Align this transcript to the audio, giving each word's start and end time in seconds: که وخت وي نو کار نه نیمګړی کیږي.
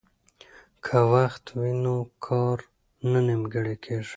که 0.85 0.97
وخت 1.13 1.43
وي 1.59 1.73
نو 1.83 1.95
کار 2.25 2.57
نه 3.11 3.19
نیمګړی 3.27 3.75
کیږي. 3.83 4.09